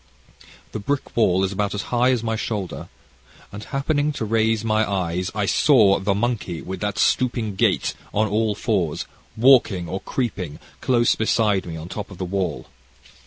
[0.71, 2.89] "This brick wall is about as high as my shoulder,
[3.51, 8.27] and happening to raise my eyes I saw the monkey, with that stooping gait, on
[8.27, 9.05] all fours,
[9.37, 12.65] walking or creeping, close beside me, on top of the wall.